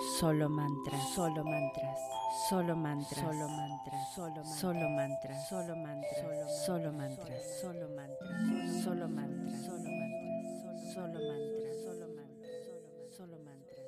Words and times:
Solo 0.00 0.48
mantras. 0.48 1.14
Solo 1.14 1.44
mantras. 1.44 1.98
Solo 2.48 2.74
mantras. 2.74 3.20
Solo 3.20 3.48
mantras. 3.50 4.08
Solo 4.08 4.24
mantras. 4.24 4.58
Solo 4.58 4.88
mantras. 4.88 5.46
Solo 5.46 5.76
mantras. 5.76 6.64
Solo 6.64 6.92
mantras. 6.92 7.44
Solo 7.60 7.88
mantras. 7.90 8.82
Solo 8.82 9.08
mantras. 9.08 9.66
Solo 10.94 11.18
mantras. 11.20 11.82
Solo 11.84 12.08
mantras. 12.08 13.14
Solo 13.14 13.38
mantras. 13.38 13.80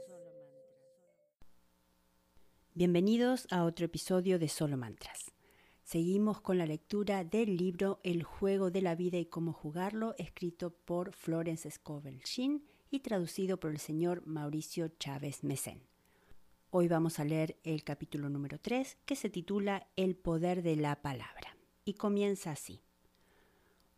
Bienvenidos 2.74 3.46
a 3.50 3.64
otro 3.64 3.86
episodio 3.86 4.38
de 4.38 4.48
Solo 4.48 4.76
Mantras. 4.76 5.32
Seguimos 5.82 6.42
con 6.42 6.58
la 6.58 6.66
lectura 6.66 7.24
del 7.24 7.56
libro 7.56 8.00
El 8.02 8.22
juego 8.22 8.70
de 8.70 8.82
la 8.82 8.94
vida 8.94 9.16
y 9.16 9.24
cómo 9.24 9.54
jugarlo, 9.54 10.14
escrito 10.18 10.74
por 10.74 11.14
Florence 11.14 11.70
Scovel 11.70 12.20
Shin 12.20 12.66
y 12.90 13.00
traducido 13.00 13.58
por 13.58 13.70
el 13.70 13.78
señor 13.78 14.26
Mauricio 14.26 14.88
Chávez 14.98 15.42
Mesén. 15.42 15.91
Hoy 16.74 16.88
vamos 16.88 17.20
a 17.20 17.24
leer 17.24 17.58
el 17.64 17.84
capítulo 17.84 18.30
número 18.30 18.58
3 18.58 18.96
que 19.04 19.14
se 19.14 19.28
titula 19.28 19.88
El 19.94 20.16
poder 20.16 20.62
de 20.62 20.74
la 20.74 21.02
palabra 21.02 21.58
y 21.84 21.92
comienza 21.92 22.50
así. 22.50 22.80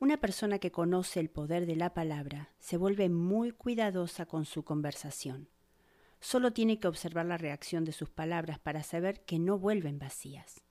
Una 0.01 0.17
persona 0.17 0.59
que 0.59 0.73
conoce 0.73 1.21
el 1.21 1.31
poder 1.31 1.67
de 1.67 1.77
la 1.77 1.95
palabra 1.95 2.51
se 2.59 2.77
vuelve 2.77 3.09
muy 3.09 3.53
cuidadosa 3.53 4.27
con 4.27 4.45
su 4.45 4.65
conversación. 4.65 5.49
Solo 6.19 6.53
tiene 6.53 6.81
que 6.81 6.89
observar 6.89 7.27
la 7.27 7.39
reacción 7.39 7.85
de 7.85 7.93
sus 7.93 8.11
palabras 8.11 8.59
para 8.59 8.83
saber 8.83 9.25
que 9.25 9.39
no 9.39 9.57
vuelven 9.57 10.01
vacías. 10.01 10.65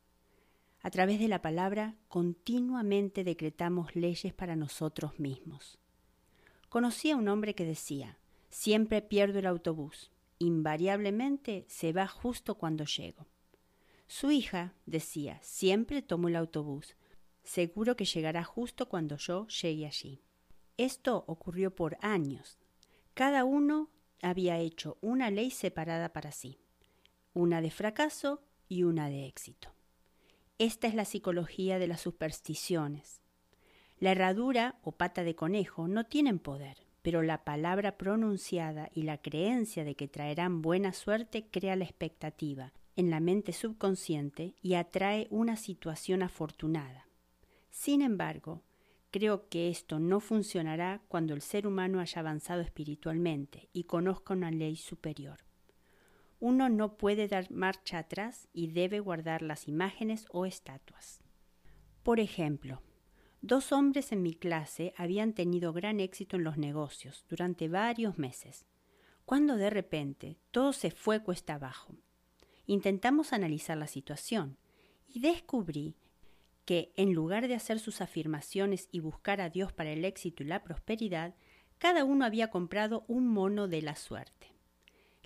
A 0.82 0.90
través 0.90 1.22
de 1.22 1.30
la 1.30 1.42
palabra 1.42 1.96
continuamente 2.10 3.24
decretamos 3.24 3.96
leyes 3.96 4.34
para 4.34 4.58
nosotros 4.58 5.22
mismos. 5.22 5.80
Conocí 6.68 7.12
a 7.12 7.16
un 7.16 7.30
hombre 7.30 7.56
que 7.56 7.64
decía, 7.64 8.18
siempre 8.50 9.02
pierdo 9.02 9.40
el 9.40 9.46
autobús, 9.46 10.12
invariablemente 10.44 11.66
se 11.68 11.94
va 11.94 12.08
justo 12.08 12.56
cuando 12.56 12.86
llego. 12.86 13.28
Su 14.08 14.32
hija 14.32 14.74
decía, 14.86 15.40
siempre 15.42 16.02
tomo 16.02 16.28
el 16.28 16.36
autobús, 16.36 16.96
seguro 17.44 17.96
que 17.96 18.06
llegará 18.06 18.44
justo 18.44 18.88
cuando 18.88 19.18
yo 19.18 19.48
llegue 19.48 19.86
allí. 19.86 20.22
Esto 20.78 21.24
ocurrió 21.28 21.76
por 21.76 21.98
años. 22.02 22.60
Cada 23.14 23.44
uno 23.44 23.90
había 24.22 24.58
hecho 24.60 24.98
una 25.02 25.30
ley 25.30 25.52
separada 25.52 26.14
para 26.14 26.32
sí, 26.32 26.60
una 27.34 27.62
de 27.62 27.72
fracaso 27.72 28.44
y 28.68 28.84
una 28.84 29.10
de 29.10 29.26
éxito. 29.26 29.74
Esta 30.58 30.88
es 30.88 30.96
la 30.96 31.06
psicología 31.06 31.80
de 31.80 31.88
las 31.88 32.02
supersticiones. 32.02 33.22
La 33.98 34.12
herradura 34.12 34.80
o 34.84 34.94
pata 34.94 35.24
de 35.24 35.36
conejo 35.36 35.88
no 35.88 36.06
tienen 36.06 36.40
poder, 36.40 36.86
pero 37.04 37.22
la 37.22 37.44
palabra 37.44 37.98
pronunciada 37.98 38.90
y 38.92 39.04
la 39.04 39.20
creencia 39.20 39.84
de 39.84 39.96
que 39.96 40.08
traerán 40.08 40.64
buena 40.64 40.92
suerte 40.92 41.46
crea 41.52 41.76
la 41.76 41.84
expectativa 41.84 42.74
en 42.96 43.12
la 43.12 43.20
mente 43.20 43.54
subconsciente 43.54 44.56
y 44.64 44.74
atrae 44.74 45.28
una 45.30 45.56
situación 45.56 46.24
afortunada. 46.24 47.08
Sin 47.70 48.02
embargo, 48.02 48.64
creo 49.12 49.48
que 49.50 49.70
esto 49.70 50.00
no 50.00 50.20
funcionará 50.20 51.04
cuando 51.08 51.36
el 51.36 51.42
ser 51.42 51.68
humano 51.68 52.00
haya 52.00 52.22
avanzado 52.22 52.62
espiritualmente 52.62 53.70
y 53.72 53.84
conozca 53.84 54.34
una 54.34 54.50
ley 54.50 54.76
superior 54.76 55.44
uno 56.44 56.68
no 56.68 56.98
puede 56.98 57.30
dar 57.30 57.50
marcha 57.52 58.00
atrás 58.00 58.50
y 58.52 58.68
debe 58.68 59.00
guardar 59.00 59.42
las 59.42 59.70
imágenes 59.70 60.26
o 60.30 60.46
estatuas. 60.46 61.22
Por 62.04 62.20
ejemplo, 62.20 62.82
dos 63.44 63.74
hombres 63.74 64.14
en 64.14 64.24
mi 64.24 64.34
clase 64.34 64.94
habían 64.96 65.34
tenido 65.34 65.74
gran 65.74 66.00
éxito 66.00 66.38
en 66.38 66.46
los 66.46 66.58
negocios 66.58 67.26
durante 67.28 67.68
varios 67.68 68.18
meses, 68.18 68.66
cuando 69.26 69.58
de 69.58 69.70
repente 69.70 70.38
todo 70.52 70.72
se 70.72 70.92
fue 70.92 71.22
cuesta 71.22 71.56
abajo. 71.56 71.94
Intentamos 72.66 73.34
analizar 73.34 73.78
la 73.78 73.88
situación 73.88 74.58
y 75.10 75.20
descubrí 75.20 75.98
que 76.64 76.94
en 76.96 77.12
lugar 77.12 77.50
de 77.50 77.56
hacer 77.56 77.80
sus 77.80 78.00
afirmaciones 78.00 78.88
y 78.94 79.02
buscar 79.02 79.42
a 79.42 79.50
Dios 79.50 79.74
para 79.74 79.92
el 79.92 80.06
éxito 80.06 80.42
y 80.42 80.46
la 80.46 80.64
prosperidad, 80.64 81.36
cada 81.80 82.06
uno 82.06 82.24
había 82.24 82.50
comprado 82.50 83.04
un 83.10 83.28
mono 83.28 83.68
de 83.68 83.82
la 83.82 83.98
suerte. 83.98 84.56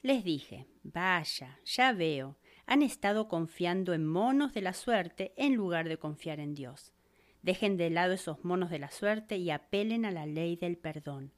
Les 0.01 0.23
dije, 0.23 0.65
vaya, 0.81 1.59
ya 1.63 1.93
veo, 1.93 2.39
han 2.65 2.81
estado 2.81 3.27
confiando 3.27 3.93
en 3.93 4.07
monos 4.07 4.53
de 4.53 4.61
la 4.61 4.73
suerte 4.73 5.33
en 5.37 5.53
lugar 5.53 5.87
de 5.87 5.99
confiar 5.99 6.39
en 6.39 6.55
Dios. 6.55 6.93
Dejen 7.41 7.77
de 7.77 7.89
lado 7.89 8.13
esos 8.13 8.43
monos 8.43 8.69
de 8.69 8.79
la 8.79 8.91
suerte 8.91 9.37
y 9.37 9.51
apelen 9.51 10.05
a 10.05 10.11
la 10.11 10.25
ley 10.25 10.55
del 10.55 10.77
perdón, 10.77 11.31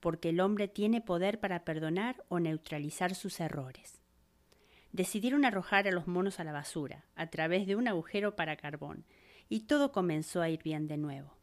porque 0.00 0.30
el 0.30 0.40
hombre 0.40 0.68
tiene 0.68 1.00
poder 1.00 1.40
para 1.40 1.64
perdonar 1.64 2.24
o 2.28 2.40
neutralizar 2.40 3.14
sus 3.14 3.40
errores. 3.40 4.02
Decidieron 4.92 5.44
arrojar 5.44 5.88
a 5.88 5.90
los 5.90 6.06
monos 6.06 6.38
a 6.38 6.44
la 6.44 6.52
basura, 6.52 7.04
a 7.16 7.28
través 7.28 7.66
de 7.66 7.76
un 7.76 7.88
agujero 7.88 8.36
para 8.36 8.56
carbón, 8.56 9.04
y 9.48 9.60
todo 9.60 9.92
comenzó 9.92 10.42
a 10.42 10.48
ir 10.48 10.62
bien 10.62 10.86
de 10.86 10.98
nuevo. 10.98 11.36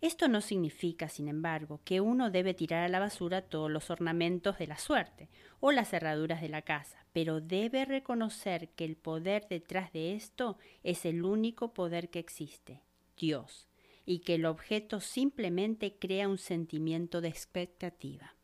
Esto 0.00 0.28
no 0.28 0.40
significa, 0.40 1.08
sin 1.08 1.28
embargo, 1.28 1.82
que 1.84 2.00
uno 2.00 2.30
debe 2.30 2.54
tirar 2.54 2.84
a 2.84 2.88
la 2.88 3.00
basura 3.00 3.42
todos 3.42 3.70
los 3.70 3.90
ornamentos 3.90 4.56
de 4.56 4.66
la 4.66 4.78
suerte 4.78 5.28
o 5.60 5.72
las 5.72 5.90
cerraduras 5.90 6.40
de 6.40 6.48
la 6.48 6.62
casa, 6.62 7.04
pero 7.12 7.42
debe 7.42 7.84
reconocer 7.84 8.70
que 8.70 8.86
el 8.86 8.96
poder 8.96 9.46
detrás 9.50 9.92
de 9.92 10.14
esto 10.14 10.56
es 10.82 11.04
el 11.04 11.22
único 11.24 11.74
poder 11.74 12.08
que 12.08 12.18
existe, 12.18 12.80
Dios, 13.20 13.68
y 14.06 14.20
que 14.20 14.36
el 14.36 14.46
objeto 14.46 15.00
simplemente 15.00 15.98
crea 15.98 16.28
un 16.28 16.38
sentimiento 16.38 17.20
de 17.20 17.28
expectativa. 17.28 18.34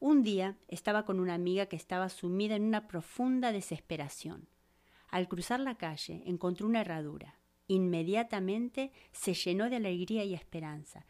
Un 0.00 0.22
día 0.22 0.58
estaba 0.68 1.04
con 1.04 1.20
una 1.20 1.34
amiga 1.34 1.66
que 1.66 1.76
estaba 1.76 2.08
sumida 2.08 2.56
en 2.56 2.64
una 2.64 2.88
profunda 2.88 3.52
desesperación. 3.52 4.48
Al 5.08 5.28
cruzar 5.28 5.60
la 5.60 5.76
calle 5.76 6.22
encontró 6.26 6.66
una 6.66 6.80
herradura 6.80 7.38
Inmediatamente 7.72 8.92
se 9.12 9.32
llenó 9.32 9.70
de 9.70 9.76
alegría 9.76 10.24
y 10.24 10.34
esperanza. 10.34 11.06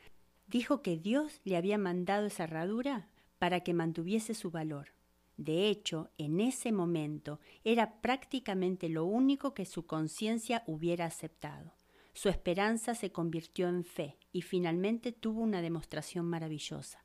Dijo 0.47 0.81
que 0.81 0.97
Dios 0.97 1.41
le 1.43 1.57
había 1.57 1.77
mandado 1.77 2.27
esa 2.27 2.45
herradura 2.45 3.09
para 3.39 3.61
que 3.61 3.75
mantuviese 3.75 4.35
su 4.35 4.53
valor. 4.53 4.93
De 5.37 5.69
hecho, 5.69 6.11
en 6.19 6.41
ese 6.41 6.71
momento 6.71 7.41
era 7.65 8.01
prácticamente 8.01 8.89
lo 8.89 9.05
único 9.07 9.55
que 9.55 9.65
su 9.65 9.87
conciencia 9.87 10.63
hubiera 10.67 11.07
aceptado. 11.07 11.73
Su 12.13 12.29
esperanza 12.29 12.95
se 12.95 13.11
convirtió 13.11 13.69
en 13.69 13.85
fe 13.85 14.19
y 14.33 14.43
finalmente 14.43 15.13
tuvo 15.13 15.41
una 15.41 15.63
demostración 15.63 16.27
maravillosa. 16.27 17.05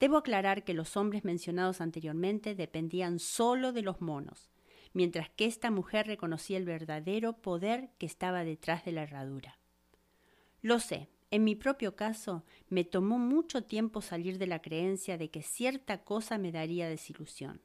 Debo 0.00 0.16
aclarar 0.16 0.64
que 0.64 0.74
los 0.74 0.96
hombres 0.96 1.24
mencionados 1.24 1.80
anteriormente 1.80 2.54
dependían 2.54 3.18
solo 3.18 3.72
de 3.72 3.82
los 3.82 4.00
monos 4.00 4.50
mientras 4.92 5.30
que 5.30 5.46
esta 5.46 5.70
mujer 5.70 6.06
reconocía 6.06 6.56
el 6.56 6.64
verdadero 6.64 7.34
poder 7.34 7.90
que 7.98 8.06
estaba 8.06 8.44
detrás 8.44 8.84
de 8.84 8.92
la 8.92 9.02
herradura. 9.02 9.58
Lo 10.60 10.80
sé, 10.80 11.08
en 11.30 11.44
mi 11.44 11.54
propio 11.54 11.94
caso 11.94 12.44
me 12.68 12.84
tomó 12.84 13.18
mucho 13.18 13.62
tiempo 13.62 14.00
salir 14.00 14.38
de 14.38 14.46
la 14.46 14.62
creencia 14.62 15.18
de 15.18 15.30
que 15.30 15.42
cierta 15.42 16.04
cosa 16.04 16.38
me 16.38 16.52
daría 16.52 16.88
desilusión. 16.88 17.60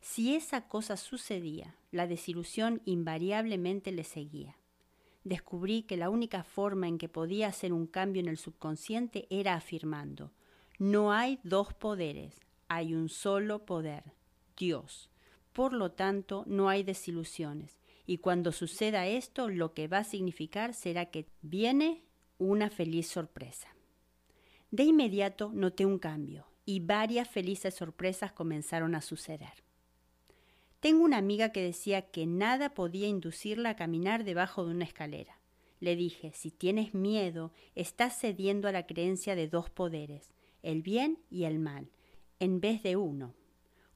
Si 0.00 0.34
esa 0.34 0.66
cosa 0.66 0.96
sucedía, 0.96 1.76
la 1.90 2.06
desilusión 2.06 2.80
invariablemente 2.86 3.92
le 3.92 4.04
seguía. 4.04 4.56
Descubrí 5.24 5.82
que 5.82 5.96
la 5.96 6.10
única 6.10 6.44
forma 6.44 6.88
en 6.88 6.98
que 6.98 7.08
podía 7.08 7.48
hacer 7.48 7.72
un 7.72 7.86
cambio 7.86 8.20
en 8.20 8.28
el 8.28 8.38
subconsciente 8.38 9.26
era 9.30 9.54
afirmando, 9.54 10.32
no 10.78 11.12
hay 11.12 11.38
dos 11.42 11.74
poderes, 11.74 12.40
hay 12.68 12.94
un 12.94 13.08
solo 13.08 13.66
poder, 13.66 14.14
Dios 14.56 15.10
por 15.52 15.72
lo 15.72 15.92
tanto 15.92 16.44
no 16.46 16.68
hay 16.68 16.82
desilusiones. 16.82 17.78
Y 18.06 18.18
cuando 18.18 18.52
suceda 18.52 19.06
esto, 19.06 19.48
lo 19.48 19.74
que 19.74 19.88
va 19.88 19.98
a 19.98 20.04
significar 20.04 20.74
será 20.74 21.06
que 21.06 21.26
viene 21.42 22.02
una 22.38 22.70
feliz 22.70 23.08
sorpresa. 23.08 23.68
De 24.70 24.84
inmediato 24.84 25.50
noté 25.52 25.86
un 25.86 25.98
cambio 25.98 26.46
y 26.64 26.80
varias 26.80 27.28
felices 27.28 27.74
sorpresas 27.74 28.32
comenzaron 28.32 28.94
a 28.94 29.00
suceder. 29.00 29.64
Tengo 30.80 31.04
una 31.04 31.18
amiga 31.18 31.52
que 31.52 31.62
decía 31.62 32.10
que 32.10 32.26
nada 32.26 32.72
podía 32.72 33.06
inducirla 33.06 33.70
a 33.70 33.76
caminar 33.76 34.24
debajo 34.24 34.64
de 34.64 34.70
una 34.70 34.84
escalera. 34.84 35.38
Le 35.78 35.94
dije, 35.94 36.32
si 36.34 36.50
tienes 36.50 36.94
miedo, 36.94 37.52
estás 37.74 38.18
cediendo 38.18 38.66
a 38.66 38.72
la 38.72 38.86
creencia 38.86 39.34
de 39.34 39.46
dos 39.46 39.68
poderes, 39.68 40.32
el 40.62 40.80
bien 40.80 41.18
y 41.30 41.44
el 41.44 41.58
mal, 41.58 41.90
en 42.38 42.60
vez 42.60 42.82
de 42.82 42.96
uno. 42.96 43.34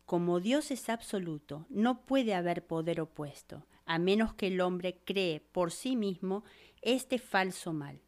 Como 0.05 0.41
Dios 0.41 0.71
es 0.71 0.91
absoluto, 0.91 1.67
no 1.71 2.05
puede 2.05 2.35
haber 2.35 2.67
poder 2.67 3.01
opuesto, 3.01 3.67
a 3.87 3.99
menos 3.99 4.35
que 4.35 4.49
el 4.49 4.61
hombre 4.61 5.01
cree 5.05 5.41
por 5.41 5.73
sí 5.73 5.97
mismo 5.97 6.45
este 6.83 7.19
falso 7.19 7.73
mal. 7.73 8.03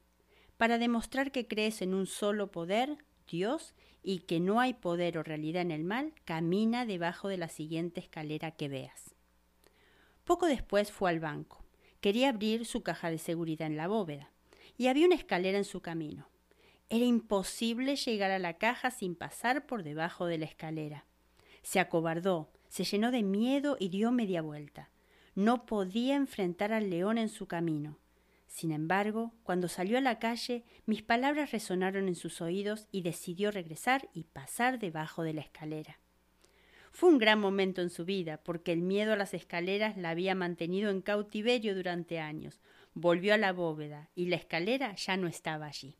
Para 0.58 0.76
demostrar 0.76 1.32
que 1.32 1.48
crees 1.48 1.80
en 1.80 1.94
un 1.94 2.06
solo 2.06 2.50
poder, 2.50 2.98
Dios, 3.26 3.74
y 4.08 4.20
que 4.20 4.38
no 4.38 4.60
hay 4.60 4.72
poder 4.72 5.18
o 5.18 5.24
realidad 5.24 5.62
en 5.62 5.72
el 5.72 5.82
mal, 5.82 6.12
camina 6.24 6.86
debajo 6.86 7.26
de 7.26 7.38
la 7.38 7.48
siguiente 7.48 7.98
escalera 7.98 8.52
que 8.52 8.68
veas. 8.68 9.16
Poco 10.24 10.46
después 10.46 10.92
fue 10.92 11.10
al 11.10 11.18
banco. 11.18 11.64
Quería 12.00 12.28
abrir 12.28 12.66
su 12.66 12.84
caja 12.84 13.10
de 13.10 13.18
seguridad 13.18 13.66
en 13.66 13.76
la 13.76 13.88
bóveda, 13.88 14.30
y 14.78 14.86
había 14.86 15.06
una 15.06 15.16
escalera 15.16 15.58
en 15.58 15.64
su 15.64 15.80
camino. 15.80 16.28
Era 16.88 17.04
imposible 17.04 17.96
llegar 17.96 18.30
a 18.30 18.38
la 18.38 18.58
caja 18.58 18.92
sin 18.92 19.16
pasar 19.16 19.66
por 19.66 19.82
debajo 19.82 20.26
de 20.26 20.38
la 20.38 20.44
escalera. 20.44 21.04
Se 21.62 21.80
acobardó, 21.80 22.52
se 22.68 22.84
llenó 22.84 23.10
de 23.10 23.24
miedo 23.24 23.76
y 23.80 23.88
dio 23.88 24.12
media 24.12 24.40
vuelta. 24.40 24.88
No 25.34 25.66
podía 25.66 26.14
enfrentar 26.14 26.72
al 26.72 26.90
león 26.90 27.18
en 27.18 27.28
su 27.28 27.48
camino. 27.48 27.98
Sin 28.46 28.72
embargo, 28.72 29.34
cuando 29.42 29.68
salió 29.68 29.98
a 29.98 30.00
la 30.00 30.18
calle, 30.18 30.64
mis 30.86 31.02
palabras 31.02 31.52
resonaron 31.52 32.08
en 32.08 32.14
sus 32.14 32.40
oídos 32.40 32.88
y 32.92 33.02
decidió 33.02 33.50
regresar 33.50 34.08
y 34.14 34.24
pasar 34.24 34.78
debajo 34.78 35.22
de 35.22 35.34
la 35.34 35.42
escalera. 35.42 35.98
Fue 36.92 37.10
un 37.10 37.18
gran 37.18 37.38
momento 37.38 37.82
en 37.82 37.90
su 37.90 38.06
vida, 38.06 38.38
porque 38.42 38.72
el 38.72 38.80
miedo 38.80 39.12
a 39.12 39.16
las 39.16 39.34
escaleras 39.34 39.98
la 39.98 40.10
había 40.10 40.34
mantenido 40.34 40.88
en 40.88 41.02
cautiverio 41.02 41.74
durante 41.74 42.18
años. 42.18 42.62
Volvió 42.94 43.34
a 43.34 43.36
la 43.36 43.52
bóveda 43.52 44.08
y 44.14 44.28
la 44.28 44.36
escalera 44.36 44.94
ya 44.94 45.18
no 45.18 45.26
estaba 45.26 45.66
allí. 45.66 45.98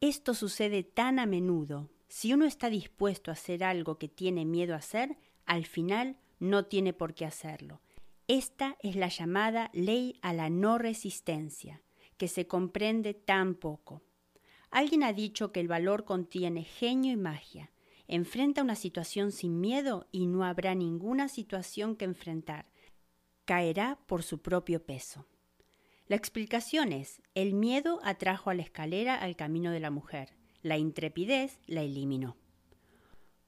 Esto 0.00 0.34
sucede 0.34 0.82
tan 0.82 1.20
a 1.20 1.26
menudo. 1.26 1.88
Si 2.08 2.34
uno 2.34 2.44
está 2.44 2.70
dispuesto 2.70 3.30
a 3.30 3.34
hacer 3.34 3.62
algo 3.62 3.98
que 3.98 4.08
tiene 4.08 4.44
miedo 4.44 4.74
a 4.74 4.78
hacer, 4.78 5.16
al 5.46 5.64
final 5.64 6.16
no 6.40 6.64
tiene 6.64 6.92
por 6.92 7.14
qué 7.14 7.24
hacerlo. 7.24 7.80
Esta 8.32 8.78
es 8.80 8.96
la 8.96 9.08
llamada 9.08 9.68
ley 9.74 10.18
a 10.22 10.32
la 10.32 10.48
no 10.48 10.78
resistencia, 10.78 11.82
que 12.16 12.28
se 12.28 12.46
comprende 12.46 13.12
tan 13.12 13.54
poco. 13.54 14.00
Alguien 14.70 15.02
ha 15.02 15.12
dicho 15.12 15.52
que 15.52 15.60
el 15.60 15.68
valor 15.68 16.06
contiene 16.06 16.64
genio 16.64 17.12
y 17.12 17.18
magia. 17.18 17.72
Enfrenta 18.08 18.62
una 18.62 18.74
situación 18.74 19.32
sin 19.32 19.60
miedo 19.60 20.08
y 20.12 20.28
no 20.28 20.44
habrá 20.44 20.74
ninguna 20.74 21.28
situación 21.28 21.94
que 21.94 22.06
enfrentar. 22.06 22.72
Caerá 23.44 23.98
por 24.06 24.22
su 24.22 24.40
propio 24.40 24.82
peso. 24.86 25.26
La 26.06 26.16
explicación 26.16 26.92
es, 26.92 27.20
el 27.34 27.52
miedo 27.52 28.00
atrajo 28.02 28.48
a 28.48 28.54
la 28.54 28.62
escalera 28.62 29.16
al 29.16 29.36
camino 29.36 29.72
de 29.72 29.80
la 29.80 29.90
mujer, 29.90 30.38
la 30.62 30.78
intrepidez 30.78 31.60
la 31.66 31.82
eliminó. 31.82 32.38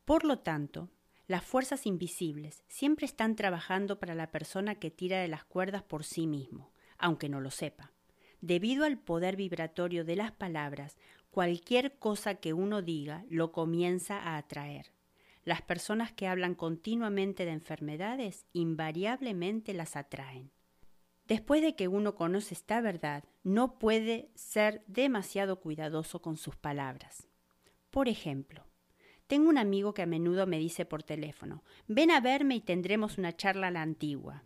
Por 0.04 0.26
lo 0.26 0.40
tanto, 0.40 0.90
las 1.26 1.42
fuerzas 1.42 1.86
invisibles 1.86 2.62
siempre 2.68 3.06
están 3.06 3.34
trabajando 3.34 3.98
para 3.98 4.14
la 4.14 4.30
persona 4.30 4.74
que 4.74 4.90
tira 4.90 5.20
de 5.20 5.28
las 5.28 5.44
cuerdas 5.44 5.82
por 5.82 6.04
sí 6.04 6.26
mismo, 6.26 6.70
aunque 6.98 7.30
no 7.30 7.40
lo 7.40 7.50
sepa. 7.50 7.92
Debido 8.42 8.84
al 8.84 8.98
poder 8.98 9.36
vibratorio 9.36 10.04
de 10.04 10.16
las 10.16 10.32
palabras, 10.32 10.98
cualquier 11.30 11.98
cosa 11.98 12.34
que 12.34 12.52
uno 12.52 12.82
diga 12.82 13.24
lo 13.30 13.52
comienza 13.52 14.18
a 14.18 14.36
atraer. 14.36 14.92
Las 15.44 15.62
personas 15.62 16.12
que 16.12 16.28
hablan 16.28 16.54
continuamente 16.54 17.46
de 17.46 17.52
enfermedades 17.52 18.44
invariablemente 18.52 19.72
las 19.72 19.96
atraen. 19.96 20.50
Después 21.26 21.62
de 21.62 21.74
que 21.74 21.88
uno 21.88 22.14
conoce 22.16 22.52
esta 22.52 22.82
verdad, 22.82 23.24
no 23.42 23.78
puede 23.78 24.30
ser 24.34 24.84
demasiado 24.86 25.60
cuidadoso 25.60 26.20
con 26.20 26.36
sus 26.36 26.54
palabras. 26.54 27.28
Por 27.90 28.08
ejemplo, 28.08 28.66
tengo 29.26 29.48
un 29.48 29.58
amigo 29.58 29.94
que 29.94 30.02
a 30.02 30.06
menudo 30.06 30.46
me 30.46 30.58
dice 30.58 30.84
por 30.84 31.02
teléfono, 31.02 31.62
ven 31.86 32.10
a 32.10 32.20
verme 32.20 32.56
y 32.56 32.60
tendremos 32.60 33.18
una 33.18 33.34
charla 33.34 33.68
a 33.68 33.70
la 33.70 33.82
antigua. 33.82 34.44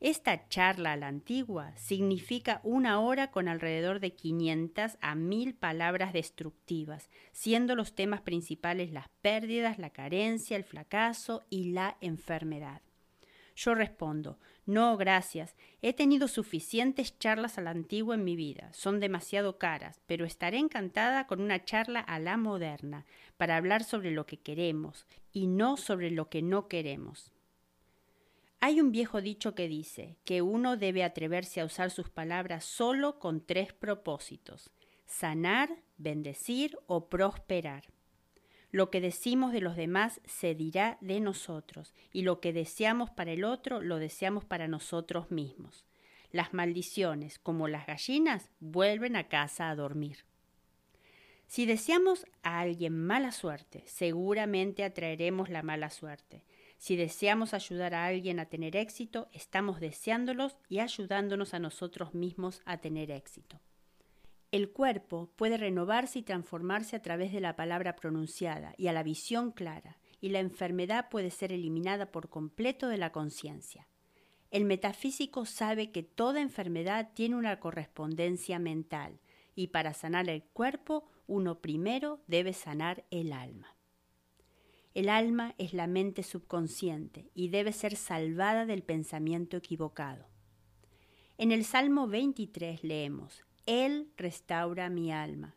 Esta 0.00 0.48
charla 0.48 0.92
a 0.92 0.96
la 0.96 1.08
antigua 1.08 1.76
significa 1.76 2.62
una 2.64 3.00
hora 3.00 3.30
con 3.30 3.48
alrededor 3.48 4.00
de 4.00 4.14
500 4.14 4.96
a 5.00 5.14
1000 5.14 5.54
palabras 5.54 6.14
destructivas, 6.14 7.10
siendo 7.32 7.76
los 7.76 7.94
temas 7.94 8.22
principales 8.22 8.92
las 8.92 9.10
pérdidas, 9.20 9.78
la 9.78 9.90
carencia, 9.90 10.56
el 10.56 10.64
fracaso 10.64 11.44
y 11.50 11.72
la 11.72 11.98
enfermedad. 12.00 12.80
Yo 13.54 13.74
respondo, 13.74 14.38
no, 14.70 14.96
gracias. 14.96 15.56
He 15.82 15.92
tenido 15.92 16.28
suficientes 16.28 17.18
charlas 17.18 17.58
a 17.58 17.60
la 17.60 17.70
antigua 17.70 18.14
en 18.14 18.24
mi 18.24 18.36
vida. 18.36 18.72
Son 18.72 19.00
demasiado 19.00 19.58
caras, 19.58 20.00
pero 20.06 20.24
estaré 20.24 20.58
encantada 20.58 21.26
con 21.26 21.40
una 21.40 21.64
charla 21.64 22.00
a 22.00 22.18
la 22.18 22.36
moderna, 22.36 23.04
para 23.36 23.56
hablar 23.56 23.84
sobre 23.84 24.10
lo 24.10 24.26
que 24.26 24.38
queremos 24.38 25.06
y 25.32 25.46
no 25.46 25.76
sobre 25.76 26.10
lo 26.10 26.28
que 26.28 26.42
no 26.42 26.68
queremos. 26.68 27.32
Hay 28.60 28.80
un 28.80 28.92
viejo 28.92 29.20
dicho 29.20 29.54
que 29.54 29.68
dice 29.68 30.16
que 30.24 30.42
uno 30.42 30.76
debe 30.76 31.02
atreverse 31.02 31.60
a 31.60 31.64
usar 31.64 31.90
sus 31.90 32.10
palabras 32.10 32.64
solo 32.64 33.18
con 33.18 33.44
tres 33.44 33.72
propósitos 33.72 34.70
sanar, 35.10 35.68
bendecir 35.98 36.78
o 36.86 37.08
prosperar. 37.08 37.84
Lo 38.72 38.90
que 38.90 39.00
decimos 39.00 39.52
de 39.52 39.60
los 39.60 39.74
demás 39.74 40.20
se 40.24 40.54
dirá 40.54 40.96
de 41.00 41.20
nosotros, 41.20 41.94
y 42.12 42.22
lo 42.22 42.40
que 42.40 42.52
deseamos 42.52 43.10
para 43.10 43.32
el 43.32 43.44
otro 43.44 43.80
lo 43.80 43.98
deseamos 43.98 44.44
para 44.44 44.68
nosotros 44.68 45.30
mismos. 45.30 45.86
Las 46.30 46.54
maldiciones, 46.54 47.40
como 47.40 47.66
las 47.66 47.86
gallinas, 47.86 48.50
vuelven 48.60 49.16
a 49.16 49.28
casa 49.28 49.70
a 49.70 49.74
dormir. 49.74 50.18
Si 51.48 51.66
deseamos 51.66 52.26
a 52.44 52.60
alguien 52.60 52.96
mala 52.96 53.32
suerte, 53.32 53.82
seguramente 53.86 54.84
atraeremos 54.84 55.48
la 55.48 55.64
mala 55.64 55.90
suerte. 55.90 56.44
Si 56.78 56.94
deseamos 56.94 57.54
ayudar 57.54 57.92
a 57.92 58.06
alguien 58.06 58.38
a 58.38 58.46
tener 58.46 58.76
éxito, 58.76 59.28
estamos 59.32 59.80
deseándolos 59.80 60.56
y 60.68 60.78
ayudándonos 60.78 61.52
a 61.52 61.58
nosotros 61.58 62.14
mismos 62.14 62.62
a 62.66 62.78
tener 62.78 63.10
éxito. 63.10 63.60
El 64.52 64.70
cuerpo 64.70 65.30
puede 65.36 65.56
renovarse 65.56 66.18
y 66.18 66.22
transformarse 66.22 66.96
a 66.96 67.02
través 67.02 67.32
de 67.32 67.40
la 67.40 67.54
palabra 67.54 67.94
pronunciada 67.94 68.74
y 68.76 68.88
a 68.88 68.92
la 68.92 69.04
visión 69.04 69.52
clara, 69.52 69.98
y 70.20 70.30
la 70.30 70.40
enfermedad 70.40 71.08
puede 71.08 71.30
ser 71.30 71.52
eliminada 71.52 72.10
por 72.10 72.28
completo 72.28 72.88
de 72.88 72.98
la 72.98 73.12
conciencia. 73.12 73.86
El 74.50 74.64
metafísico 74.64 75.46
sabe 75.46 75.92
que 75.92 76.02
toda 76.02 76.40
enfermedad 76.40 77.10
tiene 77.14 77.36
una 77.36 77.60
correspondencia 77.60 78.58
mental, 78.58 79.20
y 79.54 79.68
para 79.68 79.94
sanar 79.94 80.28
el 80.28 80.42
cuerpo 80.42 81.04
uno 81.28 81.60
primero 81.60 82.20
debe 82.26 82.52
sanar 82.52 83.04
el 83.10 83.32
alma. 83.32 83.76
El 84.94 85.08
alma 85.08 85.54
es 85.58 85.72
la 85.72 85.86
mente 85.86 86.24
subconsciente 86.24 87.30
y 87.34 87.48
debe 87.50 87.72
ser 87.72 87.94
salvada 87.94 88.66
del 88.66 88.82
pensamiento 88.82 89.56
equivocado. 89.56 90.26
En 91.38 91.52
el 91.52 91.64
Salmo 91.64 92.08
23 92.08 92.82
leemos, 92.82 93.44
él 93.66 94.10
restaura 94.16 94.88
mi 94.88 95.12
alma. 95.12 95.54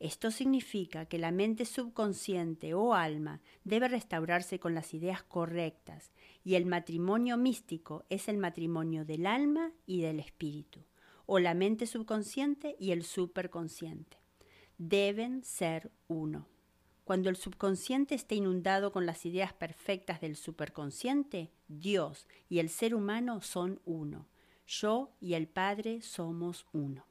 Esto 0.00 0.30
significa 0.30 1.06
que 1.06 1.18
la 1.18 1.30
mente 1.30 1.64
subconsciente 1.64 2.74
o 2.74 2.94
alma 2.94 3.40
debe 3.64 3.88
restaurarse 3.88 4.58
con 4.58 4.74
las 4.74 4.92
ideas 4.92 5.22
correctas 5.22 6.12
y 6.44 6.56
el 6.56 6.66
matrimonio 6.66 7.36
místico 7.36 8.04
es 8.10 8.28
el 8.28 8.36
matrimonio 8.36 9.04
del 9.04 9.26
alma 9.26 9.72
y 9.86 10.02
del 10.02 10.20
espíritu, 10.20 10.80
o 11.26 11.38
la 11.38 11.54
mente 11.54 11.86
subconsciente 11.86 12.76
y 12.78 12.90
el 12.90 13.02
superconsciente. 13.02 14.18
Deben 14.76 15.42
ser 15.42 15.90
uno. 16.08 16.48
Cuando 17.04 17.30
el 17.30 17.36
subconsciente 17.36 18.14
esté 18.14 18.34
inundado 18.34 18.92
con 18.92 19.06
las 19.06 19.24
ideas 19.24 19.52
perfectas 19.52 20.20
del 20.20 20.36
superconsciente, 20.36 21.50
Dios 21.68 22.26
y 22.48 22.58
el 22.58 22.68
ser 22.68 22.94
humano 22.94 23.40
son 23.40 23.80
uno. 23.84 24.26
Yo 24.66 25.12
y 25.20 25.34
el 25.34 25.46
Padre 25.46 26.02
somos 26.02 26.66
uno. 26.72 27.06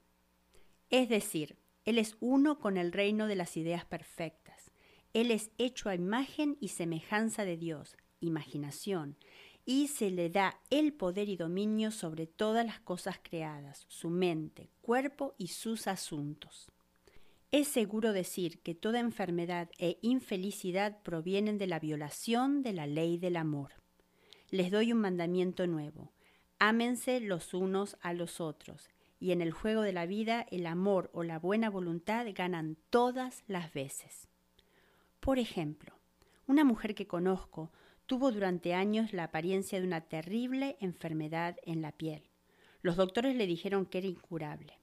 Es 0.93 1.09
decir, 1.09 1.57
Él 1.85 1.97
es 1.97 2.17
uno 2.19 2.59
con 2.59 2.77
el 2.77 2.91
reino 2.91 3.25
de 3.25 3.35
las 3.35 3.57
ideas 3.57 3.83
perfectas. 3.83 4.69
Él 5.13 5.31
es 5.31 5.49
hecho 5.57 5.89
a 5.89 5.95
imagen 5.95 6.55
y 6.59 6.67
semejanza 6.67 7.45
de 7.45 7.57
Dios, 7.57 7.97
imaginación, 8.19 9.17
y 9.65 9.87
se 9.87 10.11
le 10.11 10.29
da 10.29 10.59
el 10.69 10.93
poder 10.93 11.29
y 11.29 11.35
dominio 11.35 11.89
sobre 11.89 12.27
todas 12.27 12.63
las 12.63 12.79
cosas 12.79 13.19
creadas, 13.23 13.87
su 13.87 14.11
mente, 14.11 14.69
cuerpo 14.83 15.33
y 15.39 15.47
sus 15.47 15.87
asuntos. 15.87 16.67
Es 17.49 17.69
seguro 17.69 18.13
decir 18.13 18.59
que 18.59 18.75
toda 18.75 18.99
enfermedad 18.99 19.71
e 19.79 19.97
infelicidad 20.03 21.01
provienen 21.01 21.57
de 21.57 21.65
la 21.65 21.79
violación 21.79 22.61
de 22.61 22.73
la 22.73 22.85
ley 22.85 23.17
del 23.17 23.37
amor. 23.37 23.71
les 24.51 24.69
doy 24.69 24.93
un 24.93 24.99
mandamiento 24.99 25.65
nuevo. 25.65 26.13
Ámense 26.59 27.19
los 27.19 27.55
unos 27.55 27.97
a 28.01 28.13
los 28.13 28.39
otros. 28.39 28.91
Y 29.23 29.31
en 29.31 29.39
el 29.39 29.53
juego 29.53 29.83
de 29.83 29.93
la 29.93 30.05
vida 30.05 30.45
el 30.51 30.65
amor 30.65 31.09
o 31.13 31.23
la 31.23 31.39
buena 31.39 31.69
voluntad 31.69 32.27
ganan 32.35 32.75
todas 32.89 33.45
las 33.47 33.71
veces. 33.71 34.27
Por 35.21 35.39
ejemplo, 35.39 35.93
una 36.45 36.65
mujer 36.65 36.93
que 36.93 37.07
conozco 37.07 37.71
tuvo 38.05 38.33
durante 38.33 38.73
años 38.73 39.13
la 39.13 39.23
apariencia 39.23 39.79
de 39.79 39.87
una 39.87 40.01
terrible 40.01 40.75
enfermedad 40.81 41.55
en 41.63 41.81
la 41.81 41.93
piel. 41.93 42.23
Los 42.81 42.97
doctores 42.97 43.37
le 43.37 43.47
dijeron 43.47 43.85
que 43.85 43.99
era 43.99 44.07
incurable. 44.07 44.77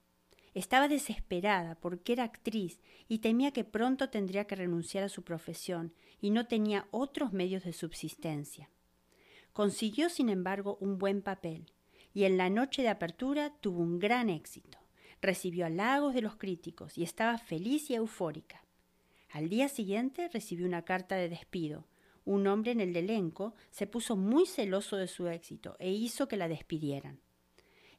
Estaba 0.55 0.87
desesperada 0.87 1.75
porque 1.75 2.13
era 2.13 2.23
actriz 2.23 2.79
y 3.07 3.19
temía 3.19 3.51
que 3.51 3.63
pronto 3.63 4.09
tendría 4.09 4.45
que 4.45 4.55
renunciar 4.55 5.03
a 5.03 5.09
su 5.09 5.21
profesión 5.21 5.93
y 6.19 6.31
no 6.31 6.47
tenía 6.47 6.87
otros 6.89 7.31
medios 7.31 7.63
de 7.63 7.73
subsistencia. 7.73 8.71
Consiguió, 9.53 10.09
sin 10.09 10.29
embargo, 10.29 10.79
un 10.81 10.97
buen 10.97 11.21
papel 11.21 11.71
y 12.13 12.23
en 12.23 12.37
la 12.37 12.49
noche 12.49 12.81
de 12.81 12.89
apertura 12.89 13.53
tuvo 13.61 13.81
un 13.81 13.99
gran 13.99 14.29
éxito. 14.29 14.77
Recibió 15.21 15.65
halagos 15.65 16.13
de 16.13 16.21
los 16.21 16.35
críticos 16.35 16.97
y 16.97 17.03
estaba 17.03 17.37
feliz 17.37 17.89
y 17.89 17.95
eufórica. 17.95 18.63
Al 19.29 19.49
día 19.49 19.69
siguiente 19.69 20.27
recibió 20.27 20.65
una 20.65 20.83
carta 20.83 21.15
de 21.15 21.29
despido. 21.29 21.85
Un 22.25 22.47
hombre 22.47 22.71
en 22.71 22.81
el 22.81 22.95
elenco 22.95 23.55
se 23.69 23.87
puso 23.87 24.15
muy 24.15 24.45
celoso 24.45 24.97
de 24.97 25.07
su 25.07 25.27
éxito 25.27 25.75
e 25.79 25.91
hizo 25.91 26.27
que 26.27 26.37
la 26.37 26.47
despidieran. 26.47 27.19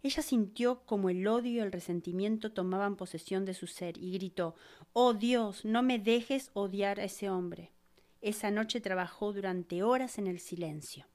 Ella 0.03 0.23
sintió 0.23 0.83
como 0.85 1.11
el 1.11 1.27
odio 1.27 1.53
y 1.53 1.59
el 1.61 1.71
resentimiento 1.71 2.53
tomaban 2.53 2.97
posesión 2.97 3.45
de 3.45 3.55
su 3.55 3.69
ser 3.69 3.97
y 3.99 4.13
gritó 4.13 4.57
Oh 4.93 5.15
Dios, 5.15 5.65
no 5.65 5.83
me 5.83 5.99
dejes 5.99 6.51
odiar 6.55 6.99
a 6.99 7.05
ese 7.05 7.31
hombre. 7.31 7.71
Esa 8.21 8.51
noche 8.51 8.81
trabajó 8.81 9.33
durante 9.33 9.83
horas 9.83 10.19
en 10.19 10.27
el 10.27 10.41
silencio. 10.41 11.07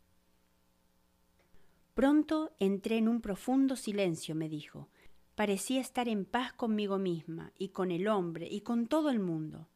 Pronto 1.98 2.54
entré 2.60 2.98
en 3.00 3.08
un 3.08 3.22
profundo 3.22 3.76
silencio, 3.76 4.36
me 4.36 4.50
dijo. 4.50 4.88
Parecía 5.34 5.82
estar 5.82 6.08
en 6.08 6.26
paz 6.26 6.54
conmigo 6.54 7.00
misma 7.00 7.54
y 7.58 7.70
con 7.70 7.90
el 7.90 8.08
hombre 8.08 8.48
y 8.52 8.62
con 8.62 8.86
todo 8.86 9.10
el 9.10 9.20
mundo. 9.20 9.68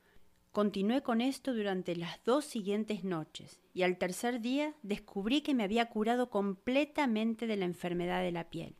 Continué 0.51 1.01
con 1.01 1.19
esto 1.19 1.55
durante 1.55 1.95
las 1.95 2.23
dos 2.23 2.45
siguientes 2.45 3.03
noches 3.03 3.59
y 3.73 3.81
al 3.81 3.97
tercer 3.97 4.39
día 4.39 4.75
descubrí 4.83 5.41
que 5.41 5.55
me 5.55 5.63
había 5.63 5.89
curado 5.89 6.29
completamente 6.29 7.47
de 7.47 7.55
la 7.55 7.65
enfermedad 7.65 8.21
de 8.21 8.31
la 8.31 8.51
piel. 8.51 8.75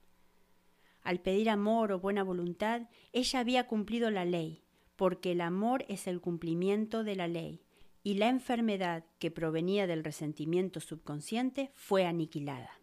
Al 1.02 1.20
pedir 1.20 1.50
amor 1.50 1.94
o 1.94 2.00
buena 2.00 2.22
voluntad, 2.22 2.90
ella 3.12 3.40
había 3.40 3.66
cumplido 3.66 4.12
la 4.12 4.24
ley, 4.24 4.62
porque 4.96 5.32
el 5.32 5.42
amor 5.42 5.84
es 5.88 6.06
el 6.06 6.22
cumplimiento 6.22 7.04
de 7.04 7.16
la 7.16 7.28
ley, 7.28 7.64
y 8.04 8.14
la 8.20 8.30
enfermedad 8.30 9.04
que 9.18 9.32
provenía 9.32 9.88
del 9.88 10.04
resentimiento 10.04 10.80
subconsciente 10.80 11.72
fue 11.74 12.06
aniquilada. 12.06 12.81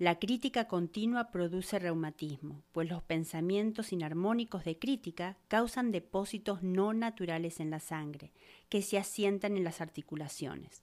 La 0.00 0.18
crítica 0.18 0.66
continua 0.66 1.30
produce 1.30 1.78
reumatismo, 1.78 2.62
pues 2.72 2.88
los 2.88 3.02
pensamientos 3.02 3.92
inarmónicos 3.92 4.64
de 4.64 4.78
crítica 4.78 5.36
causan 5.48 5.92
depósitos 5.92 6.62
no 6.62 6.94
naturales 6.94 7.60
en 7.60 7.68
la 7.68 7.80
sangre, 7.80 8.32
que 8.70 8.80
se 8.80 8.96
asientan 8.96 9.58
en 9.58 9.64
las 9.64 9.82
articulaciones. 9.82 10.82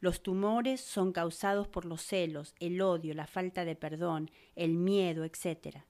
Los 0.00 0.22
tumores 0.22 0.80
son 0.80 1.12
causados 1.12 1.68
por 1.68 1.84
los 1.84 2.00
celos, 2.00 2.54
el 2.58 2.80
odio, 2.80 3.12
la 3.12 3.26
falta 3.26 3.66
de 3.66 3.76
perdón, 3.76 4.30
el 4.54 4.72
miedo, 4.72 5.24
etc. 5.24 5.80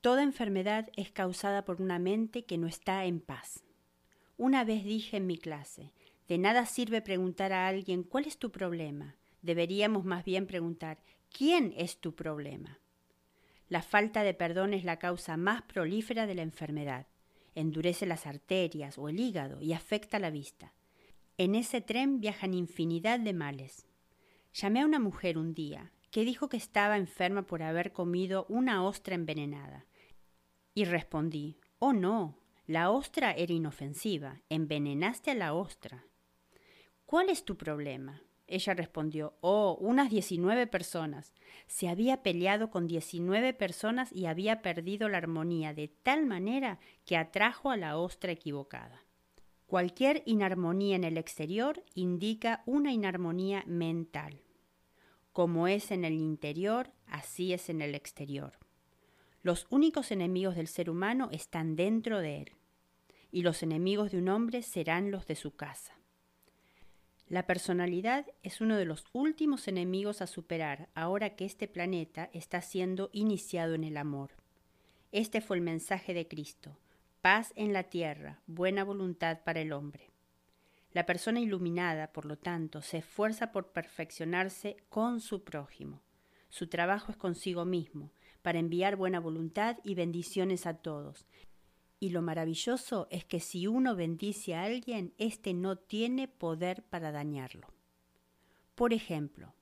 Toda 0.00 0.22
enfermedad 0.22 0.88
es 0.96 1.10
causada 1.10 1.66
por 1.66 1.82
una 1.82 1.98
mente 1.98 2.46
que 2.46 2.56
no 2.56 2.68
está 2.68 3.04
en 3.04 3.20
paz. 3.20 3.64
Una 4.38 4.64
vez 4.64 4.82
dije 4.82 5.18
en 5.18 5.26
mi 5.26 5.36
clase, 5.36 5.92
de 6.26 6.38
nada 6.38 6.64
sirve 6.64 7.02
preguntar 7.02 7.52
a 7.52 7.68
alguien 7.68 8.02
cuál 8.02 8.24
es 8.24 8.38
tu 8.38 8.50
problema. 8.50 9.16
Deberíamos 9.42 10.06
más 10.06 10.24
bien 10.24 10.46
preguntar 10.46 11.02
¿Quién 11.30 11.74
es 11.76 12.00
tu 12.00 12.14
problema? 12.14 12.80
La 13.68 13.82
falta 13.82 14.22
de 14.22 14.34
perdón 14.34 14.72
es 14.72 14.84
la 14.84 14.98
causa 14.98 15.36
más 15.36 15.62
prolífera 15.62 16.26
de 16.26 16.34
la 16.34 16.42
enfermedad. 16.42 17.06
Endurece 17.54 18.06
las 18.06 18.26
arterias 18.26 18.98
o 18.98 19.08
el 19.08 19.20
hígado 19.20 19.60
y 19.60 19.72
afecta 19.72 20.18
la 20.18 20.30
vista. 20.30 20.74
En 21.36 21.54
ese 21.54 21.80
tren 21.80 22.20
viajan 22.20 22.54
infinidad 22.54 23.20
de 23.20 23.32
males. 23.32 23.86
Llamé 24.54 24.80
a 24.80 24.86
una 24.86 24.98
mujer 24.98 25.38
un 25.38 25.54
día 25.54 25.92
que 26.10 26.24
dijo 26.24 26.48
que 26.48 26.56
estaba 26.56 26.96
enferma 26.96 27.42
por 27.42 27.62
haber 27.62 27.92
comido 27.92 28.46
una 28.48 28.82
ostra 28.84 29.14
envenenada. 29.14 29.86
Y 30.74 30.84
respondí, 30.84 31.58
oh 31.78 31.92
no, 31.92 32.38
la 32.66 32.90
ostra 32.90 33.32
era 33.32 33.52
inofensiva, 33.52 34.40
envenenaste 34.48 35.30
a 35.30 35.34
la 35.34 35.52
ostra. 35.52 36.04
¿Cuál 37.04 37.28
es 37.28 37.44
tu 37.44 37.56
problema? 37.56 38.22
Ella 38.48 38.72
respondió, 38.72 39.34
oh, 39.42 39.76
unas 39.78 40.08
diecinueve 40.08 40.66
personas. 40.66 41.34
Se 41.66 41.88
había 41.88 42.22
peleado 42.22 42.70
con 42.70 42.86
diecinueve 42.86 43.52
personas 43.52 44.10
y 44.10 44.24
había 44.24 44.62
perdido 44.62 45.10
la 45.10 45.18
armonía 45.18 45.74
de 45.74 45.88
tal 45.88 46.24
manera 46.24 46.80
que 47.04 47.18
atrajo 47.18 47.70
a 47.70 47.76
la 47.76 47.98
ostra 47.98 48.32
equivocada. 48.32 49.04
Cualquier 49.66 50.22
inarmonía 50.24 50.96
en 50.96 51.04
el 51.04 51.18
exterior 51.18 51.84
indica 51.94 52.62
una 52.64 52.90
inarmonía 52.90 53.64
mental. 53.66 54.40
Como 55.34 55.68
es 55.68 55.90
en 55.90 56.06
el 56.06 56.14
interior, 56.14 56.90
así 57.06 57.52
es 57.52 57.68
en 57.68 57.82
el 57.82 57.94
exterior. 57.94 58.54
Los 59.42 59.66
únicos 59.68 60.10
enemigos 60.10 60.56
del 60.56 60.68
ser 60.68 60.88
humano 60.88 61.28
están 61.32 61.76
dentro 61.76 62.20
de 62.20 62.38
él, 62.38 62.52
y 63.30 63.42
los 63.42 63.62
enemigos 63.62 64.10
de 64.10 64.18
un 64.18 64.30
hombre 64.30 64.62
serán 64.62 65.10
los 65.10 65.26
de 65.26 65.36
su 65.36 65.54
casa. 65.54 65.97
La 67.28 67.46
personalidad 67.46 68.24
es 68.42 68.62
uno 68.62 68.78
de 68.78 68.86
los 68.86 69.04
últimos 69.12 69.68
enemigos 69.68 70.22
a 70.22 70.26
superar 70.26 70.88
ahora 70.94 71.36
que 71.36 71.44
este 71.44 71.68
planeta 71.68 72.30
está 72.32 72.62
siendo 72.62 73.10
iniciado 73.12 73.74
en 73.74 73.84
el 73.84 73.98
amor. 73.98 74.30
Este 75.12 75.42
fue 75.42 75.58
el 75.58 75.62
mensaje 75.62 76.14
de 76.14 76.26
Cristo, 76.26 76.78
paz 77.20 77.52
en 77.54 77.74
la 77.74 77.82
tierra, 77.84 78.40
buena 78.46 78.82
voluntad 78.82 79.40
para 79.44 79.60
el 79.60 79.74
hombre. 79.74 80.10
La 80.92 81.04
persona 81.04 81.38
iluminada, 81.38 82.12
por 82.12 82.24
lo 82.24 82.38
tanto, 82.38 82.80
se 82.80 82.98
esfuerza 82.98 83.52
por 83.52 83.72
perfeccionarse 83.72 84.78
con 84.88 85.20
su 85.20 85.44
prójimo. 85.44 86.00
Su 86.48 86.68
trabajo 86.68 87.12
es 87.12 87.18
consigo 87.18 87.66
mismo, 87.66 88.10
para 88.40 88.58
enviar 88.58 88.96
buena 88.96 89.20
voluntad 89.20 89.76
y 89.84 89.94
bendiciones 89.94 90.64
a 90.64 90.78
todos, 90.78 91.26
y 92.00 92.10
lo 92.10 92.22
maravilloso 92.22 93.08
es 93.10 93.24
que 93.24 93.40
si 93.40 93.66
uno 93.66 93.96
bendice 93.96 94.54
a 94.54 94.64
alguien, 94.64 95.14
éste 95.18 95.54
no 95.54 95.76
tiene 95.76 96.28
poder 96.28 96.82
para 96.84 97.10
dañarlo. 97.10 97.68
Por 98.74 98.92
ejemplo, 98.92 99.52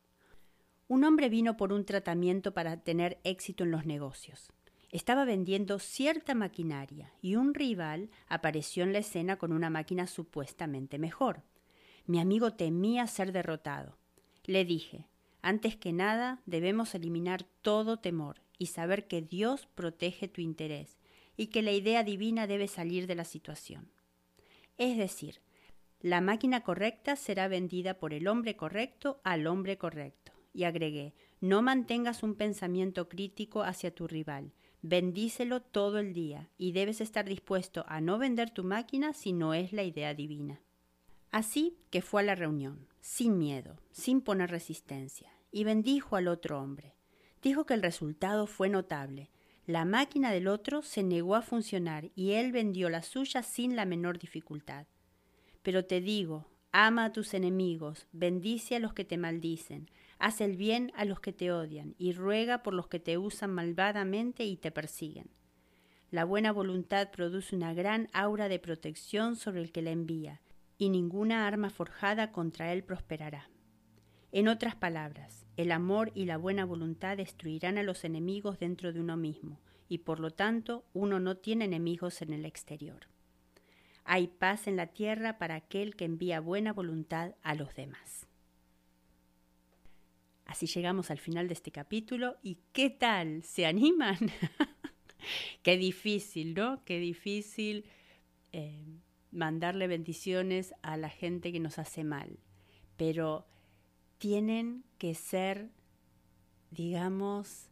un 0.89 1.05
hombre 1.05 1.29
vino 1.29 1.57
por 1.57 1.73
un 1.73 1.85
tratamiento 1.85 2.53
para 2.53 2.77
tener 2.77 3.19
éxito 3.25 3.65
en 3.65 3.71
los 3.71 3.87
negocios. 3.87 4.53
Estaba 4.91 5.25
vendiendo 5.25 5.79
cierta 5.79 6.35
maquinaria 6.35 7.13
y 7.21 7.37
un 7.37 7.55
rival 7.55 8.11
apareció 8.29 8.85
en 8.85 8.93
la 8.93 8.99
escena 8.99 9.37
con 9.37 9.53
una 9.53 9.71
máquina 9.71 10.07
supuestamente 10.07 10.99
mejor. 10.99 11.43
Mi 12.07 12.21
amigo 12.21 12.53
temía 12.53 13.07
ser 13.07 13.33
derrotado. 13.33 13.97
Le 14.45 14.65
dije, 14.65 15.09
antes 15.43 15.77
que 15.77 15.93
nada 15.93 16.41
debemos 16.47 16.95
eliminar 16.95 17.45
todo 17.63 17.99
temor 17.99 18.43
y 18.59 18.67
saber 18.67 19.09
que 19.09 19.23
Dios 19.23 19.67
protege 19.75 20.29
tu 20.29 20.41
interés 20.41 20.97
y 21.37 21.49
que 21.49 21.63
la 21.63 21.73
idea 21.73 22.05
divina 22.05 22.47
debe 22.47 22.69
salir 22.69 23.07
de 23.07 23.15
la 23.15 23.25
situación. 23.25 23.91
Es 24.79 24.97
decir, 24.97 25.41
la 26.01 26.21
máquina 26.21 26.63
correcta 26.63 27.17
será 27.17 27.49
vendida 27.49 27.99
por 27.99 28.13
el 28.13 28.29
hombre 28.29 28.57
correcto 28.57 29.21
al 29.25 29.47
hombre 29.47 29.79
correcto. 29.79 30.33
Y 30.53 30.65
agregué, 30.65 31.15
no 31.41 31.63
mantengas 31.63 32.23
un 32.23 32.35
pensamiento 32.35 33.09
crítico 33.09 33.63
hacia 33.63 33.95
tu 33.95 34.07
rival, 34.07 34.53
bendícelo 34.83 35.61
todo 35.61 35.99
el 35.99 36.13
día 36.13 36.49
y 36.57 36.73
debes 36.73 37.01
estar 37.01 37.27
dispuesto 37.27 37.85
a 37.89 38.01
no 38.01 38.19
vender 38.19 38.51
tu 38.51 38.65
máquina 38.65 39.13
si 39.13 39.33
no 39.33 39.53
es 39.53 39.73
la 39.73 39.83
idea 39.83 40.15
divina. 40.15 40.61
Así 41.31 41.77
que 41.91 42.03
fue 42.03 42.23
a 42.23 42.25
la 42.25 42.35
reunión, 42.35 42.87
sin 43.01 43.39
miedo, 43.39 43.77
sin 43.91 44.21
poner 44.21 44.51
resistencia, 44.51 45.31
y 45.51 45.65
bendijo 45.65 46.17
al 46.17 46.29
otro 46.29 46.61
hombre. 46.61 46.95
Dijo 47.43 47.67
que 47.67 47.75
el 47.75 47.83
resultado 47.83 48.47
fue 48.47 48.69
notable, 48.69 49.31
la 49.67 49.85
máquina 49.85 50.31
del 50.31 50.47
otro 50.47 50.83
se 50.83 51.03
negó 51.03 51.35
a 51.35 51.43
funcionar 51.43 52.11
y 52.15 52.33
él 52.33 52.53
vendió 52.53 52.89
la 52.89 53.03
suya 53.03 53.43
sin 53.43 53.75
la 53.75 53.85
menor 53.85 54.19
dificultad. 54.19 54.87
Pero 55.63 55.85
te 55.85 56.01
digo, 56.01 56.47
ama 56.71 57.07
a 57.07 57.13
tus 57.13 57.35
enemigos, 57.35 58.07
bendice 58.13 58.77
a 58.77 58.79
los 58.79 58.95
que 58.95 59.05
te 59.05 59.19
maldicen, 59.19 59.91
haz 60.19 60.41
el 60.41 60.57
bien 60.57 60.93
a 60.95 61.05
los 61.05 61.19
que 61.19 61.33
te 61.33 61.51
odian 61.51 61.97
y 61.99 62.13
ruega 62.13 62.63
por 62.63 62.75
los 62.75 62.87
que 62.87 63.01
te 63.01 63.19
usan 63.19 63.53
malvadamente 63.53 64.45
y 64.45 64.57
te 64.57 64.71
persiguen. 64.71 65.31
La 66.13 66.25
buena 66.25 66.53
voluntad 66.53 67.11
produce 67.11 67.57
una 67.57 67.75
gran 67.75 68.09
aura 68.13 68.49
de 68.49 68.61
protección 68.61 69.35
sobre 69.35 69.63
el 69.63 69.73
que 69.73 69.83
la 69.83 69.91
envía, 69.91 70.41
y 70.79 70.91
ninguna 70.91 71.47
arma 71.47 71.71
forjada 71.71 72.31
contra 72.31 72.73
él 72.73 72.85
prosperará. 72.85 73.51
En 74.31 74.47
otras 74.47 74.77
palabras, 74.77 75.46
el 75.57 75.73
amor 75.73 76.13
y 76.15 76.27
la 76.27 76.37
buena 76.37 76.65
voluntad 76.65 77.17
destruirán 77.17 77.79
a 77.79 77.83
los 77.83 78.05
enemigos 78.05 78.59
dentro 78.59 78.93
de 78.93 79.01
uno 79.01 79.17
mismo, 79.17 79.61
y 79.89 79.99
por 79.99 80.21
lo 80.21 80.31
tanto 80.31 80.85
uno 80.93 81.19
no 81.21 81.37
tiene 81.37 81.65
enemigos 81.65 82.21
en 82.23 82.33
el 82.33 82.45
exterior. 82.45 83.07
Hay 84.05 84.29
paz 84.29 84.69
en 84.69 84.77
la 84.77 84.89
tierra 84.89 85.39
para 85.39 85.57
aquel 85.57 85.97
que 85.97 86.05
envía 86.05 86.41
buena 86.41 86.73
voluntad 86.73 87.35
a 87.43 87.55
los 87.55 87.75
demás. 87.75 88.29
Así 90.45 90.67
llegamos 90.67 91.11
al 91.11 91.19
final 91.19 91.49
de 91.49 91.55
este 91.55 91.73
capítulo. 91.73 92.37
¿Y 92.41 92.59
qué 92.73 92.89
tal? 92.89 93.43
¿Se 93.43 93.67
animan? 93.67 94.19
Qué 95.63 95.77
difícil, 95.77 96.55
¿no? 96.55 96.85
Qué 96.85 97.01
difícil 97.01 97.85
eh, 98.53 99.01
mandarle 99.33 99.89
bendiciones 99.89 100.73
a 100.83 100.97
la 100.97 101.11
gente 101.11 101.51
que 101.51 101.59
nos 101.59 101.81
hace 101.81 102.05
mal. 102.05 102.39
Pero 102.97 103.49
tienen 104.27 104.83
que 104.99 105.15
ser, 105.15 105.71
digamos, 106.73 107.71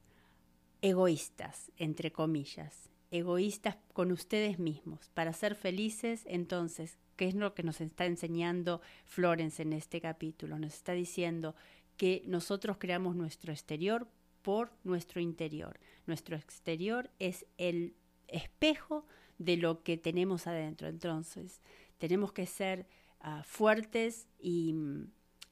egoístas, 0.82 1.73
entre 1.78 2.12
comillas, 2.12 2.90
egoístas 3.11 3.76
con 3.92 4.12
ustedes 4.12 4.61
mismos, 4.61 5.11
para 5.14 5.32
ser 5.32 5.56
felices. 5.56 6.23
Entonces, 6.26 6.96
¿qué 7.16 7.26
es 7.26 7.34
lo 7.34 7.54
que 7.54 7.64
nos 7.64 7.80
está 7.80 8.06
enseñando 8.06 8.80
Florence 9.04 9.62
en 9.62 9.73
este 9.73 10.00
capítulo? 10.00 10.56
Nos 10.61 10.75
está 10.75 10.92
diciendo 10.92 11.56
que 11.96 12.23
nosotros 12.28 12.76
creamos 12.78 13.16
nuestro 13.16 13.52
exterior 13.52 14.06
por 14.42 14.70
nuestro 14.84 15.20
interior. 15.20 15.80
Nuestro 16.06 16.37
exterior 16.37 17.11
es 17.18 17.46
el 17.58 17.96
espejo 18.28 19.06
de 19.38 19.56
lo 19.56 19.82
que 19.82 19.96
tenemos 19.96 20.46
adentro. 20.46 20.87
Entonces, 20.87 21.62
tenemos 21.99 22.30
que 22.30 22.46
ser 22.46 22.87
ah, 23.18 23.42
fuertes 23.44 24.28
y, 24.38 24.76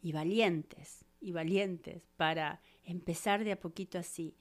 y 0.03 0.13
valientes, 0.13 1.07
y 1.21 1.33
valientes 1.33 2.03
para 2.17 2.61
empezar 2.85 3.45
de 3.45 3.53
a 3.53 3.61
poquito 3.61 3.99
así. 3.99 4.35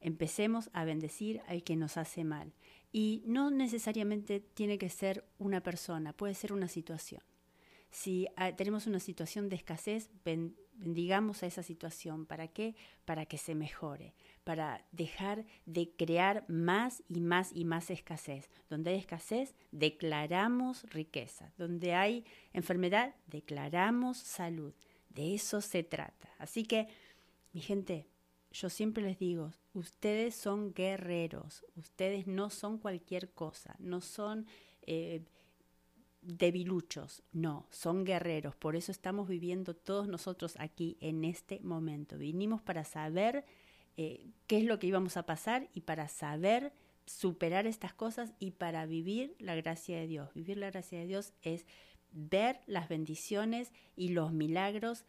Empecemos 0.00 0.68
a 0.74 0.84
bendecir 0.84 1.40
al 1.46 1.62
que 1.62 1.76
nos 1.76 1.96
hace 1.96 2.24
mal. 2.24 2.52
Y 2.92 3.22
no 3.24 3.50
necesariamente 3.50 4.40
tiene 4.40 4.76
que 4.76 4.90
ser 4.90 5.24
una 5.38 5.62
persona, 5.62 6.12
puede 6.12 6.34
ser 6.34 6.52
una 6.52 6.68
situación. 6.68 7.22
Si 7.90 8.26
ah, 8.36 8.52
tenemos 8.54 8.88
una 8.88 8.98
situación 8.98 9.48
de 9.48 9.56
escasez, 9.56 10.10
bendigamos 10.24 11.42
a 11.42 11.46
esa 11.46 11.62
situación. 11.62 12.26
¿Para 12.26 12.48
qué? 12.48 12.74
Para 13.04 13.24
que 13.24 13.38
se 13.38 13.54
mejore, 13.54 14.14
para 14.42 14.84
dejar 14.90 15.46
de 15.64 15.90
crear 15.96 16.44
más 16.48 17.04
y 17.08 17.20
más 17.20 17.52
y 17.54 17.64
más 17.64 17.90
escasez. 17.90 18.50
Donde 18.68 18.90
hay 18.90 18.96
escasez, 18.96 19.54
declaramos 19.70 20.82
riqueza. 20.90 21.52
Donde 21.56 21.94
hay 21.94 22.24
enfermedad, 22.52 23.14
declaramos 23.28 24.18
salud. 24.18 24.74
De 25.14 25.34
eso 25.34 25.60
se 25.60 25.82
trata. 25.82 26.28
Así 26.38 26.64
que, 26.64 26.88
mi 27.52 27.60
gente, 27.60 28.06
yo 28.50 28.68
siempre 28.68 29.02
les 29.02 29.18
digo, 29.18 29.52
ustedes 29.72 30.34
son 30.34 30.74
guerreros, 30.74 31.64
ustedes 31.76 32.26
no 32.26 32.50
son 32.50 32.78
cualquier 32.78 33.30
cosa, 33.32 33.76
no 33.78 34.00
son... 34.00 34.46
Eh, 34.82 35.22
debiluchos, 36.24 37.22
no, 37.32 37.66
son 37.70 38.04
guerreros. 38.04 38.56
Por 38.56 38.76
eso 38.76 38.90
estamos 38.90 39.28
viviendo 39.28 39.74
todos 39.74 40.08
nosotros 40.08 40.54
aquí 40.58 40.96
en 41.00 41.24
este 41.24 41.60
momento. 41.60 42.16
Vinimos 42.16 42.62
para 42.62 42.84
saber 42.84 43.44
eh, 43.96 44.30
qué 44.46 44.58
es 44.58 44.64
lo 44.64 44.78
que 44.78 44.86
íbamos 44.86 45.16
a 45.16 45.26
pasar 45.26 45.68
y 45.74 45.82
para 45.82 46.08
saber 46.08 46.72
superar 47.06 47.66
estas 47.66 47.92
cosas 47.92 48.32
y 48.38 48.52
para 48.52 48.86
vivir 48.86 49.36
la 49.38 49.54
gracia 49.54 49.98
de 49.98 50.06
Dios. 50.06 50.32
Vivir 50.34 50.56
la 50.56 50.70
gracia 50.70 50.98
de 50.98 51.06
Dios 51.06 51.34
es 51.42 51.66
ver 52.14 52.60
las 52.66 52.88
bendiciones 52.88 53.72
y 53.96 54.08
los 54.08 54.32
milagros 54.32 55.04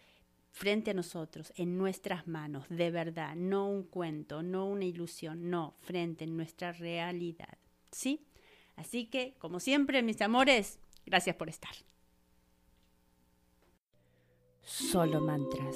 frente 0.52 0.92
a 0.92 0.94
nosotros, 0.94 1.54
en 1.56 1.78
nuestras 1.78 2.28
manos, 2.28 2.66
de 2.70 2.92
verdad, 2.92 3.36
no 3.36 3.68
un 3.68 3.84
cuento, 3.84 4.42
no 4.42 4.66
una 4.66 4.86
ilusión, 4.86 5.50
no, 5.50 5.76
frente 5.82 6.24
en 6.24 6.38
nuestra 6.38 6.72
realidad. 6.72 7.58
¿Sí? 7.92 8.26
Así 8.76 9.06
que, 9.06 9.36
como 9.38 9.60
siempre, 9.60 10.02
mis 10.02 10.22
amores, 10.22 10.80
Gracias 11.06 11.36
por 11.36 11.50
estar. 11.50 11.72
Solo 14.64 15.22
mantras. 15.22 15.76